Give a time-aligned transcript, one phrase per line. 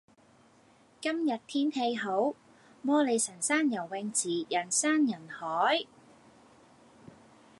[0.99, 2.33] 今日天氣好，
[2.81, 5.83] 摩理臣山游泳池人山人海。